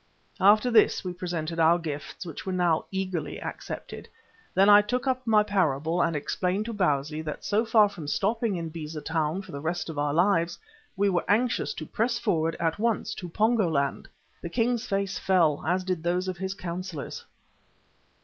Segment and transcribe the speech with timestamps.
[0.39, 4.09] After this we presented our gifts, which now were eagerly accepted.
[4.55, 8.55] Then I took up my parable and explained to Bausi that so far from stopping
[8.55, 10.57] in Beza Town for the rest of our lives,
[10.97, 14.09] we were anxious to press forward at once to Pongo land.
[14.41, 17.23] The king's face fell, as did those of his councillors.